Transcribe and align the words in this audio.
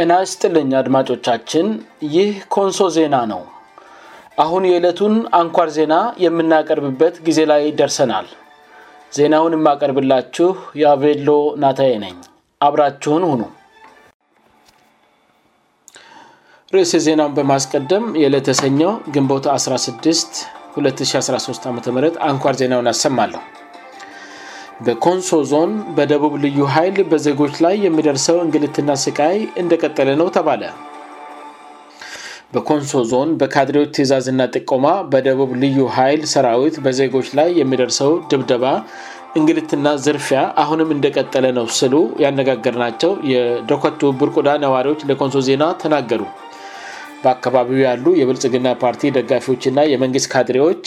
የናስ 0.00 0.30
ጥልኝ 0.42 0.68
አድማጮቻችን 0.80 1.66
ይህ 2.14 2.28
ኮንሶ 2.54 2.78
ዜና 2.96 3.14
ነው 3.32 3.40
አሁን 4.44 4.62
የዕለቱን 4.68 5.14
አንኳር 5.38 5.68
ዜና 5.78 5.94
የምናቀርብበት 6.24 7.14
ጊዜ 7.26 7.40
ላይ 7.50 7.64
ደርሰናል 7.80 8.26
ዜናውን 9.16 9.56
የማቀርብላችሁ 9.56 10.48
የአቬሎ 10.82 11.30
ናታዬ 11.64 11.90
ነኝ 12.06 12.16
አብራችሁን 12.66 13.24
ሁኑ 13.30 13.42
ርዕስ 16.76 16.94
ዜናውን 17.08 17.36
በማስቀደም 17.38 18.06
የዕለት 18.24 18.48
ሰኘው 18.64 18.94
ግንቦታ 19.16 19.46
162013 19.62 21.68
አም 21.72 21.76
አንኳር 22.32 22.54
ዜናውን 22.62 22.90
ያሰማለሁ 22.92 23.42
በኮንሶ 24.86 25.30
ዞን 25.50 25.72
በደቡብ 25.96 26.34
ልዩ 26.44 26.58
ሀይል 26.74 26.98
በዜች 27.10 27.54
ላይ 27.64 27.74
የሚደርሰው 27.86 28.36
እንግልትና 28.44 28.90
ስቃይ 29.02 29.36
እንደቀጠለ 29.62 30.08
ነው 30.20 30.28
ተባለ 30.36 30.62
በኮንሶ 32.54 32.92
ዞን 33.10 33.30
በካድሬዎች 33.40 33.90
ትእዛዝና 33.96 34.42
ጥቆማ 34.54 34.86
በደቡብ 35.14 35.50
ልዩ 35.64 35.80
ሀይል 35.96 36.22
ሰራዊት 36.32 36.76
በዜጎች 36.86 37.28
ላይ 37.38 37.50
የሚደርሰው 37.60 38.14
ድብደባ 38.30 38.64
እንግልትና 39.40 39.88
ዝርፊያ 40.04 40.40
አሁንም 40.62 40.88
እንደቀጠለ 40.96 41.44
ነው 41.58 41.66
ስሉ 41.80 41.94
ያነጋገር 42.24 42.76
ናቸው 42.84 43.12
የዶኮቱ 43.32 44.00
ቡርቁዳ 44.22 44.48
ነዋሪዎች 44.64 45.02
ለኮንሶ 45.10 45.42
ዜና 45.50 45.66
ተናገሩ 45.82 46.22
በአካባቢው 47.24 47.78
ያሉ 47.88 48.04
የብልጽግና 48.22 48.68
ፓርቲ 48.84 49.02
ደጋፊዎችና 49.18 49.80
የመንግስት 49.92 50.28
ካድሬዎች 50.36 50.82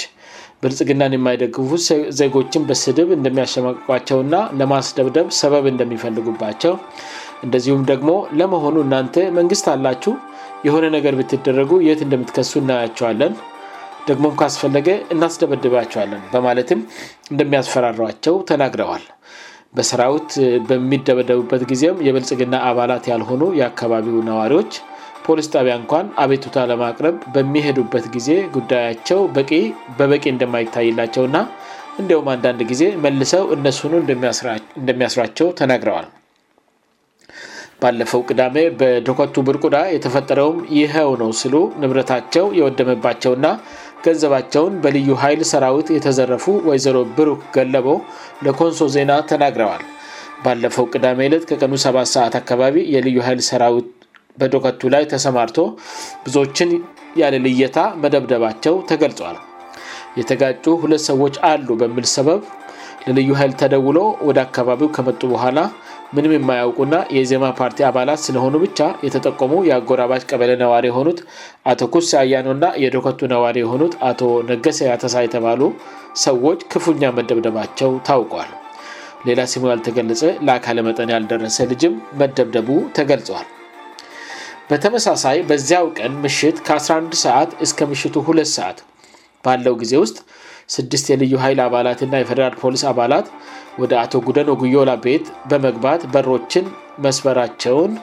ብልጽግናን 0.64 1.14
የማይደግፉት 1.16 1.86
ዜጎችን 2.20 2.66
በስድብ 2.70 3.10
እንደሚያሸማቀቋቸውና 3.18 4.36
ለማስደብደብ 4.60 5.28
ሰበብ 5.40 5.66
እንደሚፈልጉባቸው 5.74 6.74
እንደዚሁም 7.46 7.82
ደግሞ 7.92 8.12
ለመሆኑ 8.40 8.76
እናንተ 8.86 9.16
መንግስት 9.40 9.66
አላችሁ 9.74 10.14
የሆነ 10.68 10.86
ነገር 10.98 11.14
ብትደረጉ 11.20 11.72
የት 11.88 12.02
እንደምትከሱ 12.06 12.52
እናያቸዋለን 12.64 13.34
ደግሞም 14.10 14.38
ካስፈለገ 14.40 14.88
እናስደበድባቸዋለን 15.16 16.22
በማለትም 16.34 16.80
እንደሚያስፈራሯቸው 17.34 18.38
ተናግረዋል 18.52 19.04
በሰራውት 19.78 20.32
በሚደበደቡበት 20.70 21.62
ጊዜም 21.74 22.02
የብልጽግና 22.08 22.56
አባላት 22.72 23.06
ያልሆኑ 23.12 23.44
የአካባቢው 23.60 24.18
ነዋሪዎች 24.32 24.74
ፖሊስ 25.26 25.48
ጣቢያ 25.56 25.74
እንኳን 25.82 26.06
አቤቱታ 26.24 26.58
ለማቅረብ 26.72 27.16
በሚሄዱበት 27.36 28.06
ጊዜ 28.16 28.30
ጉዳያቸው 28.56 29.20
በቂ 29.36 29.52
በበቂ 30.00 30.24
እንደማይታይላቸው 30.34 31.26
ና 31.36 31.40
እንዲሁም 32.02 32.28
አንዳንድ 32.34 32.62
ጊዜ 32.72 32.84
መልሰው 33.06 33.46
እነሱኑ 33.56 33.94
እንደሚያስራቸው 34.82 35.48
ተናግረዋል 35.60 36.08
ባለፈው 37.84 38.22
ቅዳሜ 38.30 38.58
በዶኮቱ 38.80 39.36
ብርቁዳ 39.48 39.78
የተፈጠረውም 39.96 40.60
ይኸው 40.80 41.10
ነው 41.22 41.32
ስሉ 41.42 41.56
ንብረታቸው 41.82 42.46
የወደምባቸውእና 42.60 43.48
ገንዘባቸውን 44.06 44.74
በልዩ 44.84 45.10
ኃይል 45.24 45.42
ሰራዊት 45.52 45.90
የተዘረፉ 45.98 46.46
ወይዘሮ 46.70 46.98
ብሩክ 47.18 47.44
ገለቦ 47.58 47.88
ለኮንሶ 48.48 48.88
ዜና 48.96 49.12
ተናግረዋል 49.32 49.84
ባለፈው 50.46 50.88
ቅዳሜ 50.96 51.20
ለት 51.34 51.44
ከቀኑ 51.52 51.74
ሰባት 51.88 52.10
ሰዓት 52.16 52.34
አካባቢ 52.42 52.76
የልዩ 52.94 53.18
ኃይል 53.28 53.42
ሰራዊት 53.50 53.92
በዶከቱ 54.42 54.82
ላይ 54.96 55.04
ተሰማርቶ 55.14 55.60
ብዙዎችን 56.26 56.70
ያለልየታ 57.22 57.80
መደብደባቸው 58.04 58.76
ተገልጿል 58.90 59.38
የተጋጩ 60.20 60.64
ሁለት 60.84 61.04
ሰዎች 61.10 61.36
አሉ 61.52 61.68
በሚል 61.82 62.06
ሰበብ 62.16 62.42
ለልዩ 63.06 63.32
ሀይል 63.40 63.54
ተደውሎ 63.62 63.98
ወደ 64.28 64.38
አካባቢው 64.48 64.90
ከመጡ 64.96 65.22
በኋላ 65.32 65.60
ምንም 66.16 66.34
የማያውቁና 66.36 66.96
የዜማ 67.18 67.46
ፓርቲ 67.60 67.80
አባላት 67.88 68.20
ስለሆኑ 68.26 68.56
ብቻ 68.66 68.80
የተጠቆሙ 69.06 69.54
የአጎራባች 69.70 70.24
ቀበለ 70.32 70.52
ነዋሪ 70.64 70.86
የሆኑት 70.92 71.20
አቶ 71.72 71.80
ኩስ 71.94 72.10
አያኖእና 72.22 72.66
የዶከቱ 72.84 73.22
ነዋሪ 73.34 73.58
የሆኑት 73.64 73.96
አቶ 74.10 74.22
ነገሰ 74.52 74.80
ያተሳ 74.92 75.16
የተባሉ 75.26 75.62
ሰዎች 76.26 76.62
ክፉኛ 76.74 77.04
መደብደባቸው 77.18 77.92
ታውቋል 78.10 78.52
ሌላ 79.28 79.42
ሲሙ 79.54 79.64
ያል 79.72 79.82
ተገለጸ 79.90 80.24
ለአካል 80.48 80.80
መጠን 80.90 81.12
ያልደረሰ 81.16 81.58
ልጅም 81.74 81.94
መደብደቡ 82.22 82.70
ተገልጿል 83.00 83.46
በተመሳሳይ 84.70 85.38
በዚያው 85.50 85.86
ቀን 86.00 86.14
ምሽት 86.24 86.58
ከ11 86.68 87.16
ሰዓት 87.26 87.50
እስከ 87.66 87.80
ምሽቱ 87.92 88.14
ሁለት 88.28 88.50
ሰዓት 88.58 88.78
ባለው 89.46 89.76
ጊዜ 89.82 89.94
ውስጥ 90.04 90.18
ስድት 90.74 91.06
የልዩ 91.12 91.34
ሀይል 91.44 91.60
አባላትና 91.66 92.14
የፌደራል 92.22 92.56
ፖሊስ 92.62 92.84
አባላት 92.92 93.28
ወደ 93.82 93.92
አቶ 94.04 94.14
ጉደኖ 94.28 94.50
ጉዮላ 94.64 94.92
ቤት 95.06 95.26
በመግባት 95.52 96.02
በሮችን 96.14 96.66
መስበራቸውን 97.06 97.94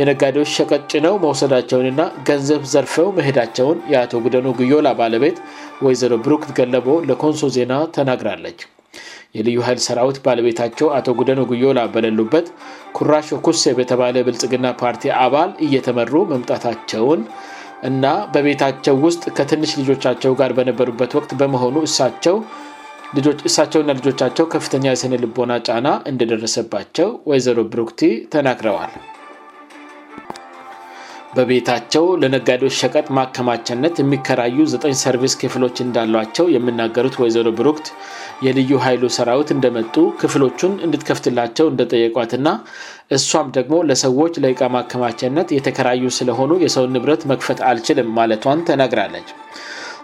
የነጋዴዎች 0.00 0.50
ሸቀጭነው 0.58 1.14
መውሰዳቸውንና 1.24 2.00
ገንዘብ 2.28 2.62
ዘርፈው 2.72 3.08
መሄዳቸውን 3.18 3.78
የአቶ 3.92 4.12
ጉደኖ 4.26 4.46
ጉዮላ 4.62 4.90
ባለቤት 5.02 5.38
ወይዘሮ 5.86 6.12
ብሩክት 6.26 6.50
ገለቦ 6.60 6.86
ለኮንሶ 7.10 7.48
ዜና 7.56 7.72
ተናግራለች 7.96 8.60
የ 9.36 9.40
ልዩ 9.46 9.58
ሀይል 9.66 9.80
ሰራዊት 9.86 10.18
ባለቤታቸው 10.26 10.86
አቶ 10.98 11.06
ጉደኑ 11.18 11.40
ጉዮላ 11.50 11.80
በሌሉበት 11.94 12.46
ኩራሾ 12.96 13.26
ኩሴ 13.46 13.64
በተባለ 13.78 14.14
ብልጽግና 14.28 14.66
ፓርቲ 14.82 15.04
አባል 15.24 15.50
እየተመሩ 15.66 16.12
መምጣታቸውን 16.32 17.20
እና 17.88 18.04
በቤታቸው 18.34 18.96
ውስጥ 19.06 19.24
ከትንሽ 19.38 19.72
ልጆቻቸው 19.80 20.32
ጋር 20.40 20.52
በነበሩበት 20.60 21.12
ወቅት 21.18 21.32
በመሆኑ 21.42 21.76
እሳቸው 21.88 22.38
እሳቸው 23.50 23.84
ና 23.88 23.92
ልጆቻቸው 23.98 24.46
ከፍተኛ 24.56 24.84
የሰነ 24.92 25.14
ልቦና 25.24 25.52
ጫና 25.68 25.90
እንደ 26.12 26.22
ደረሰባቸው 26.32 27.10
ወይዘሮ 27.32 27.58
ብሩክቲ 27.74 28.02
ተናክረዋል 28.34 28.92
በቤታቸው 31.36 32.04
ለነጋዶች 32.20 32.74
ሸቀጥ 32.82 33.06
ማከማቸነት 33.18 33.94
የሚከራዩ 34.00 34.58
ዘጠ 34.72 34.84
ሰርቪስ 35.02 35.34
ክፍሎች 35.42 35.76
እንዳሏቸው 35.86 36.46
የምናገሩት 36.54 37.16
ወይዘሮ 37.22 37.48
ብሩክት 37.58 37.86
የልዩ 38.46 38.72
ኃይሉ 38.84 39.02
ሰራዊት 39.18 39.50
እንደመጡ 39.56 39.94
ክፍሎቹን 40.22 40.74
እንድትከፍትላቸው 40.86 41.66
እንደጠየቋት 41.72 42.32
እና 42.38 42.48
እሷም 43.18 43.48
ደግሞ 43.58 43.76
ለሰዎች 43.90 44.40
ለቃ 44.46 44.60
ማከማቸነት 44.76 45.50
የተከራዩ 45.58 46.04
ስለሆኑ 46.20 46.50
የሰውን 46.64 46.94
ንብረት 46.98 47.24
መክፈት 47.32 47.60
አልችልም 47.72 48.10
ማለቷን 48.20 48.64
ተነግራለች 48.70 49.30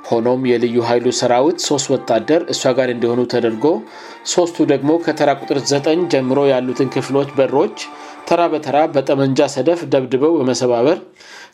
ሆኖም 0.08 0.40
የልዩ 0.50 0.76
ኃይሉ 0.88 1.06
ሰራዊት 1.18 1.58
ሶስት 1.68 1.86
ወታደር 1.92 2.40
እሷ 2.52 2.62
ጋር 2.78 2.88
እንዲሆኑ 2.94 3.20
ተደርጎ 3.32 3.66
ሦስቱ 4.32 4.56
ደግሞ 4.72 4.90
ከተራ 5.04 5.30
ቁጥር 5.42 5.58
ዘጠኝ 5.70 6.00
ጀምሮ 6.12 6.38
ያሉትን 6.54 6.88
ክፍሎች 6.94 7.28
በሮች 7.38 7.78
ተራ 8.28 8.42
በተራ 8.54 8.76
በጠመንጃ 8.96 9.40
ሰደፍ 9.54 9.80
ደብድበው 9.92 10.34
በመሰባበር 10.40 10.98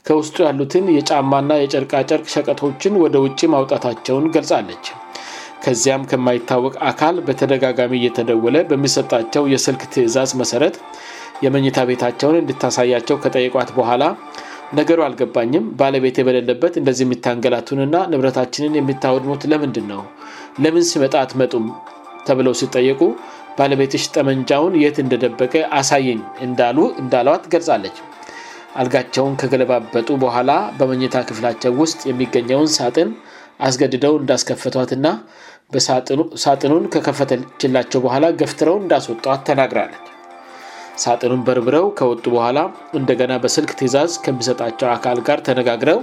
ከውስጡ 0.09 0.37
ያሉትን 0.49 0.84
የጫማና 0.97 1.50
የጨርቃጨርቅ 1.62 2.27
ሸቀቶችን 2.34 2.94
ወደ 3.05 3.16
ውጭ 3.27 3.41
ማውጣታቸውን 3.55 4.27
ገልጻለች 4.37 4.84
ከዚያም 5.65 6.05
ከማይታወቅ 6.11 6.75
አካል 6.91 7.17
በተደጋጋሚ 7.28 7.94
እየተደወለ 8.00 8.56
በሚሰጣቸው 8.71 9.43
የስልክ 9.55 9.82
ትእዛዝ 9.94 10.31
መሰረት 10.43 10.77
የመኝታ 11.44 11.78
ቤታቸውን 11.91 12.38
እንድታሳያቸው 12.43 13.17
ከጠይቋት 13.25 13.69
በኋላ 13.78 14.03
ነገሩ 14.78 14.98
አልገባኝም 15.06 15.64
ባለቤት 15.78 16.16
የበደለበት 16.20 16.75
እንደዚህ 16.81 17.04
የሚታንገላቱን 17.06 17.81
ና 17.94 18.03
ንብረታችንን 18.12 18.75
የሚታወድሙት 18.78 19.42
ለምንድን 19.53 19.86
ነው 19.92 20.03
ለምን 20.64 20.84
ስመጣት 20.91 21.31
መጡም 21.41 21.64
ተብለው 22.26 22.54
ሲጠየቁ 22.60 23.00
ባለቤትች 23.58 24.04
ጠመንጃውን 24.16 24.75
የት 24.82 24.98
እንደደበቀ 25.04 25.54
አሳይኝ 25.78 26.20
እንዳሉ 26.47 26.78
እንዳሏት 27.02 27.44
ገልጻለች 27.55 27.96
አልጋቸውን 28.82 29.34
ከገለባበጡ 29.43 30.08
በኋላ 30.25 30.50
በመኝታ 30.78 31.17
ክፍላቸው 31.31 31.72
ውስጥ 31.82 32.00
የሚገኘውን 32.11 32.70
ሳጥን 32.76 33.11
አስገድደው 33.69 34.14
እንዳስከፈቷት 34.22 34.93
ና 35.06 35.12
በሳጥኑን 35.75 36.84
ከከፈተችላቸው 36.94 38.02
በኋላ 38.06 38.25
ገፍትረው 38.43 38.78
እንዳስወጧት 38.84 39.43
ተናግራለች 39.50 40.09
ሳጥኑን 41.05 41.43
በርብረው 41.47 41.87
ከወጡ 41.99 42.25
በኋላ 42.35 42.58
እንደገና 42.99 43.32
በስልክ 43.43 43.70
ትእዛዝ 43.81 44.12
ከሚሰጣቸው 44.25 44.88
አካል 44.97 45.19
ጋር 45.29 45.38
ተነጋግረው 45.47 46.00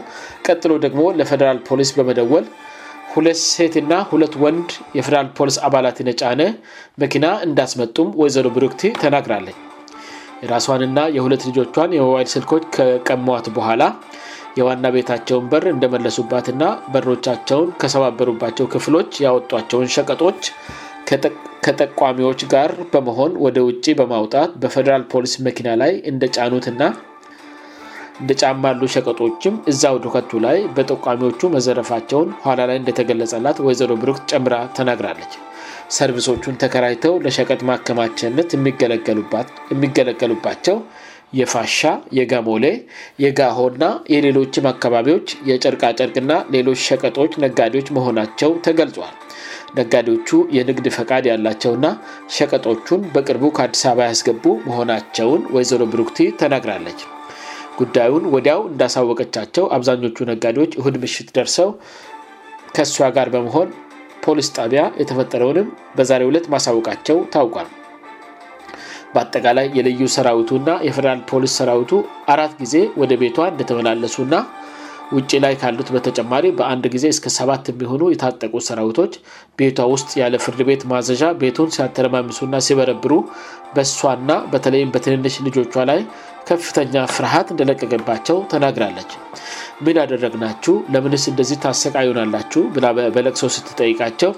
ቀጥሎ 0.48 0.72
ደግሞ 0.86 1.02
ለፌደራል 1.20 1.60
ፖሊስ 1.68 1.90
በመደወል 1.98 2.46
ሁለት 3.14 3.40
ሴትና 3.54 3.94
ሁለት 4.12 4.34
ወንድ 4.44 4.72
የፌራል 4.98 5.28
ፖሊስ 5.38 5.58
አባላትነጫነ 5.68 6.42
መኪና 7.04 7.26
እንዳስመጡም 7.48 8.10
ወይዘሮ 8.22 8.48
ብሩክት 8.58 8.82
ተናግራለች 9.04 9.58
የራሷንና 10.42 11.00
የሁለት 11.18 11.44
ልጆቿን 11.50 11.94
የሞባይል 11.98 12.28
ስልኮች 12.36 12.66
ከቀሟት 12.76 13.46
በኋላ 13.56 13.84
የዋና 14.60 14.86
ቤታቸውን 14.96 15.48
በር 15.52 15.64
እንደመለሱባትና 15.76 16.64
በሮቻቸውን 16.94 17.70
ከሰባበሩባቸው 17.82 18.68
ክፍሎች 18.76 19.10
ያወጧቸውን 19.26 19.92
ሸቀጦች 19.96 20.42
ከጠቋሚዎች 21.66 22.40
ጋር 22.54 22.72
በመሆን 22.94 23.34
ወደ 23.46 23.58
ውጭ 23.68 23.86
በማውጣት 24.00 24.50
በፌደራል 24.62 25.04
ፖሊስ 25.12 25.34
መኪና 25.48 25.70
ላይ 25.82 25.92
እደጫኑትና 26.12 26.82
እንደጫማሉ 28.22 28.82
ሸቀጦችም 28.96 29.56
እዛው 29.72 29.96
ዱከቱ 30.06 30.32
ላይ 30.46 30.58
በጠቋሚዎቹ 30.78 31.42
መዘረፋቸውን 31.56 32.30
ኋላ 32.46 32.60
ላይ 32.70 32.78
እንደተገለጸላት 32.82 33.58
ወይዘሮ 33.66 33.92
ብሩክት 34.04 34.24
ጨምራ 34.32 34.56
ተናግራለች 34.78 35.34
ሰርቭሶቹን 35.98 36.56
ተከራይተው 36.64 37.14
ለሸቀጥ 37.26 37.60
ማከማችነት 37.70 38.50
የሚገለገሉባቸው 38.58 40.78
የፋሻ 41.40 41.80
የገሞሌ 42.18 42.66
የጋሆ 43.26 43.60
እና 43.76 43.86
የሌሎችም 44.16 44.68
አካባቢዎች 44.74 45.30
የጨርቃጨርቅእና 45.52 46.34
ሌሎች 46.58 46.82
ሸቀጦች 46.90 47.34
ነጋዴዎች 47.46 47.90
መሆናቸው 47.98 48.52
ተገልጿል 48.68 49.10
ነጋዴዎቹ 49.78 50.30
የንግድ 50.58 50.88
ፈቃድ 50.98 51.24
ያላቸውና 51.32 51.86
ሸቀጦቹን 52.36 53.02
በቅርቡ 53.16 53.44
ከአዲስ 53.58 53.82
አበባ 53.92 54.02
ያስገቡ 54.12 54.44
መሆናቸውን 54.68 55.42
ወይዘሮ 55.56 55.82
ብሩክቲ 55.94 56.20
ተናግራለች 56.42 57.00
ጉዳዩን 57.80 58.24
ወዲያው 58.36 58.62
እንዳሳወቀቻቸው 58.72 59.66
አብዛኞቹ 59.76 60.18
ነጋዴዎች 60.32 60.72
እሁድ 60.82 60.96
ምሽት 61.04 61.28
ደርሰው 61.38 61.72
ከእሷ 62.76 62.96
ጋር 63.18 63.28
በመሆን 63.36 63.68
ፖሊስ 64.26 64.48
ጣቢያ 64.60 64.82
የተፈጠረውንም 65.02 65.68
በዛሬ 65.98 66.22
ዕለት 66.30 66.46
ማሳወቃቸው 66.54 67.18
ታውቋል 67.34 67.68
በአጠቃላይ 69.14 69.68
የልዩ 69.78 70.02
ሰራዊቱና 70.16 70.70
የፌደራል 70.88 71.22
ፖሊስ 71.30 71.54
ሰራዊቱ 71.60 71.92
አራት 72.34 72.56
ጊዜ 72.62 72.76
ወደ 73.02 73.14
ቤቷ 73.22 73.38
እንደተመላለሱ 73.52 74.18
ና 74.34 74.40
ውጭ 75.16 75.32
ላይ 75.44 75.54
ካሉት 75.62 75.90
በተጨማሪ 75.96 76.46
በአንድ 76.60 76.86
ጊዜ 76.94 77.06
እስከ 77.14 77.28
ሰባት 77.40 77.66
የሚሆኑ 77.72 78.02
የታጠቁ 78.14 78.54
ሰራዊቶች 78.68 79.14
ቤቷ 79.60 79.78
ውስጥ 79.94 80.10
ያለ 80.22 80.36
ፍርድ 80.44 80.60
ቤት 80.70 80.82
ማዘዣ 80.92 81.24
ቤቱን 81.44 81.70
ሲያተለማምሱና 81.76 82.56
ሲበረብሩ 82.68 83.14
በእሷና 83.76 84.32
በተለይም 84.54 84.92
በትንንሽ 84.96 85.36
ልጆቿ 85.48 85.74
ላይ 85.92 86.02
ከፍተኛ 86.50 86.96
ፍርሃት 87.16 87.48
እንደለቀገባቸው 87.56 88.38
ተናግራለች 88.54 89.14
ምን 89.86 89.96
ያደረግ 90.02 90.36
ናችሁ 90.44 90.76
ለምንስ 90.96 91.26
እንደዚህ 91.34 91.58
ታሰቃዩናላችሁ 91.66 92.64
ብላ 92.78 92.86
በለቅ 93.18 93.34
ሰው 93.44 93.52
ስትጠይቃቸው 93.58 94.32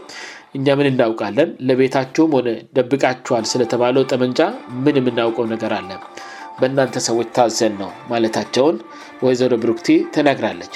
እኛ 0.57 0.67
ምን 0.79 0.87
እናውቃለን 0.93 1.49
ለቤታችሁም 1.69 2.31
ሆነ 2.37 2.47
ደብቃችኋል 2.77 3.43
ስለተባለው 3.53 4.03
ጠመንጫ 4.13 4.39
ምን 4.85 4.95
የምናውቀው 5.01 5.45
ነገር 5.53 5.73
አለን 5.79 5.99
በእናንተ 6.61 6.95
ሰዎች 7.07 7.27
ታዘን 7.37 7.73
ነው 7.81 7.91
ማለታቸውን 8.11 8.77
ወይዘሮ 9.25 9.51
ብሩክቲ 9.63 9.87
ተናግራለች 10.15 10.73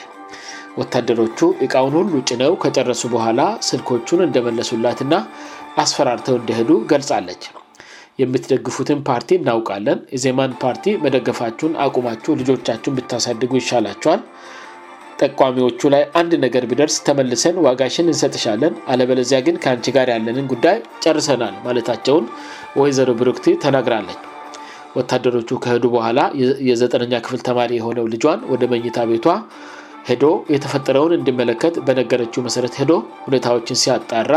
ወታደሮቹ 0.82 1.38
እቃውን 1.66 1.94
ሁሉ 2.00 2.14
ጭነው 2.30 2.54
ከጨረሱ 2.64 3.04
በኋላ 3.16 3.42
ስልኮቹን 3.68 4.24
እንደመለሱላትና 4.28 5.14
አስፈራርተው 5.84 6.36
እንደህዱ 6.40 6.72
ገልጻለች 6.92 7.44
የምትደግፉትን 8.22 9.00
ፓርቲ 9.10 9.30
እናውቃለን 9.40 10.00
የዜማን 10.16 10.52
ፓርቲ 10.64 10.90
መደገፋችሁን 11.04 11.78
አቁማችሁ 11.86 12.34
ልጆቻችሁን 12.42 12.98
ብታሳድጉ 12.98 13.54
ይሻላቸዋል 13.62 14.22
ጠቋሚዎቹ 15.24 15.82
ላይ 15.94 16.04
አንድ 16.20 16.32
ነገር 16.46 16.64
ብደርስ 16.72 16.98
ተመልሰን 17.08 17.62
ዋጋሽን 17.68 18.10
እንሰጥሻለን 18.14 18.74
አለበለዚያ 18.94 19.40
ግን 19.48 19.60
ከአንቺ 19.66 19.86
ጋር 19.98 20.10
ያለንን 20.16 20.50
ጉዳይ 20.54 20.78
ጨርሰናል 21.06 21.56
ማለታቸውን 21.68 22.28
ወይዘሮ 22.82 23.10
ብሩክቲ 23.22 23.48
ተናግራለች 23.66 24.22
ወታደሮቹ 24.98 25.50
ከእህዱ 25.64 25.86
በኋላ 25.94 26.20
የዘጠነኛ 26.70 27.14
ክፍል 27.26 27.40
ተማሪ 27.48 27.72
የሆነው 27.80 28.06
ልጇን 28.14 28.42
ወደ 28.54 28.64
መኝታ 28.74 28.98
ቤቷ 29.12 29.28
ሄዶ 30.10 30.26
የተፈጠረውን 30.54 31.14
እንድመለከት 31.18 31.76
በነገረችው 31.88 32.42
መሰረት 32.48 32.76
ዶ 32.90 32.94
ሁኔታዎችን 33.28 33.80
ሲያጣራ 33.84 34.36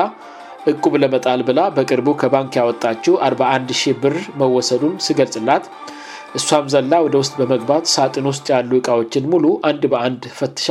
እቁብለ 0.70 1.04
መጣል 1.14 1.40
ብላ 1.48 1.60
በቅርቡ 1.76 2.08
ከባንክ 2.20 2.52
ያወጣችው 2.60 3.14
410 3.26 3.92
ብር 4.02 4.16
መወሰዱን 4.40 4.94
ስገልጽላት 5.06 5.66
እሷም 6.38 6.64
ዘላ 6.74 6.92
ወደ 7.06 7.14
ውስጥ 7.22 7.34
በመግባት 7.40 7.84
ሳጥን 7.94 8.26
ውስጥ 8.30 8.46
ያሉ 8.54 8.70
እቃዎችን 8.80 9.28
ሙሉ 9.32 9.44
አንድ 9.68 9.82
በአንድ 9.92 10.22
ፈትሻ 10.38 10.68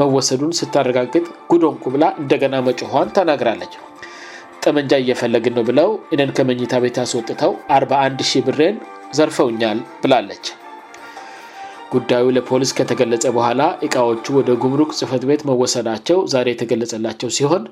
መወሰዱን 0.00 0.52
ስታረጋግጥ 0.60 1.24
ጉዶንቁብላ 1.52 2.04
እንደገና 2.22 2.54
መጮን 2.68 3.12
ተናግራለች 3.18 3.74
ጠመንጃ 4.70 4.92
እየፈለግ 5.02 5.44
ነው 5.56 5.64
ብለው 5.70 5.90
ነን 6.18 6.30
ከመኝታ 6.38 6.72
ቤት 6.84 6.96
ያስወጥተው 7.02 7.52
አ1 7.76 8.24
ብሬን 8.48 8.76
ዘርፈውኛል 9.16 9.78
ብላለች 10.02 10.46
ጉዳዩ 11.94 12.24
ለፖሊስ 12.36 12.70
ከተገለጸ 12.78 13.26
በኋላ 13.34 13.62
እቃዎቹ 13.86 14.24
ወደ 14.38 14.50
ጉምሩቅ 14.62 14.88
ጽፈት 15.00 15.22
ቤት 15.28 15.42
መወሰዳቸው 15.50 16.18
ዛሬ 16.32 16.46
የተገለጸላቸው 16.52 17.28
ሲሆን 17.36 17.62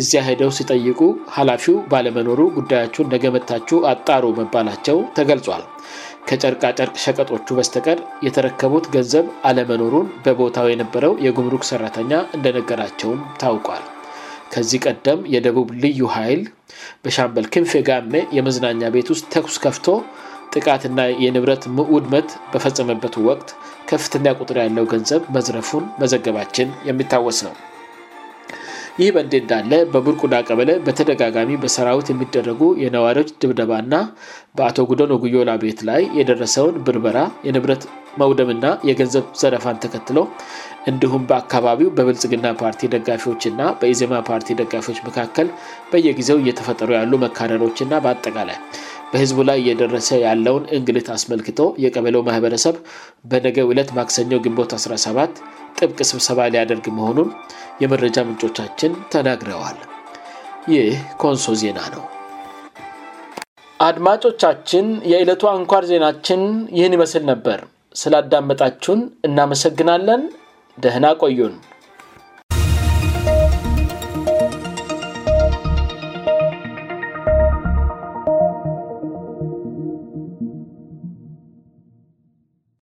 እዚያ 0.00 0.20
ሄደው 0.28 0.50
ሲጠይቁ 0.56 1.00
ሀላፊው 1.36 1.76
ባለመኖሩ 1.92 2.40
ጉዳያቹን 2.56 3.10
ነገመታችሁ 3.14 3.78
አጣሩ 3.92 4.24
መባላቸው 4.40 4.98
ተገልጿል 5.18 5.62
ከጨርቃጨርቅ 6.30 6.94
ሸቀጦቹ 7.04 7.46
በስተቀድ 7.58 8.00
የተረከቡት 8.26 8.84
ገንዘብ 8.96 9.26
አለመኖሩን 9.48 10.10
በቦታው 10.26 10.66
የነበረው 10.72 11.14
የጉምሩክ 11.26 11.64
ሰራተኛ 11.70 12.12
እንደነገራቸውም 12.36 13.22
ታውቋል 13.42 13.84
ከዚህ 14.54 14.82
ቀደም 14.88 15.20
የደቡብ 15.36 15.68
ልዩ 15.84 16.00
ኃይል 16.16 16.42
በሻምበል 17.04 17.46
ክንፌ 17.54 17.72
ጋሜ 17.90 18.12
የመዝናኛ 18.38 18.80
ቤት 18.96 19.08
ውስጥ 19.14 19.24
ተኩስ 19.34 19.54
ከፍቶ 19.66 19.86
ጥቃትና 20.56 21.00
የንብረት 21.24 21.62
ውድመት 21.94 22.30
በፈጸመበት 22.52 23.14
ወቅት 23.28 23.48
ከፍተኛ 23.90 24.26
ቁጥር 24.40 24.56
ያለው 24.64 24.84
ገንዘብ 24.94 25.22
መዝረፉን 25.36 25.84
መዘገባችን 26.00 26.68
የሚታወስ 26.88 27.38
ነው 27.46 27.54
ይህ 29.00 29.10
በእንዴት 29.14 29.42
እዳለ 29.44 29.72
በቡርቁዳ 29.92 30.34
ቀበለ 30.48 30.70
በተደጋጋሚ 30.86 31.50
በሰራዊት 31.62 32.08
የሚደረጉ 32.10 32.60
የነዋሪዎች 32.82 33.30
ድብደባና 33.42 33.94
በአቶ 34.56 34.76
ጉደን 34.90 35.14
ወጉዮላ 35.14 35.50
ቤት 35.62 35.78
ላይ 35.90 36.02
የደረሰውን 36.18 36.74
ብርበራ 36.86 37.18
የንብረት 37.46 37.84
መውደምና 38.22 38.64
የገንዘብ 38.88 39.24
ዘረፋን 39.42 39.80
ተከትሎ 39.84 40.18
እንዲሁም 40.90 41.22
በአካባቢው 41.30 41.90
በብልጽግና 41.98 42.46
ፓርቲ 42.62 42.82
ደጋፊዎችና 42.96 43.60
በኢዜማ 43.80 44.14
ፓርቲ 44.28 44.54
ደጋፊዎች 44.60 45.00
መካከል 45.08 45.48
በየጊዜው 45.92 46.40
እየተፈጠሩ 46.42 46.90
ያሉ 46.98 47.12
መካረሮችና 47.26 47.92
በአጠቃላይ 48.06 48.58
በህዝቡ 49.12 49.38
ላይ 49.48 49.58
እየደረሰ 49.62 50.08
ያለውን 50.26 50.62
እንግልት 50.76 51.08
አስመልክቶ 51.14 51.60
የቀበለው 51.84 52.22
ማህበረሰብ 52.28 52.76
በነገ 53.30 53.56
ዕለት 53.70 53.90
ማክሰኘው 53.96 54.38
ግንቦት 54.44 54.70
17 54.76 55.40
ጥብቅ 55.78 55.98
ስብሰባ 56.10 56.40
ሊያደርግ 56.54 56.86
መሆኑን 56.98 57.28
የመረጃ 57.82 58.16
ምንጮቻችን 58.28 58.92
ተናግረዋል 59.14 59.78
ይህ 60.74 60.94
ኮንሶ 61.22 61.46
ዜና 61.62 61.78
ነው 61.96 62.04
አድማጮቻችን 63.88 64.86
የዕለቱ 65.12 65.42
አንኳር 65.54 65.84
ዜናችን 65.92 66.42
ይህን 66.78 66.96
ይመስል 66.98 67.22
ነበር 67.32 67.60
ስላዳመጣችሁን 68.02 69.02
እናመሰግናለን 69.28 70.24
ደህና 70.84 71.06
ቆዩን 71.24 71.56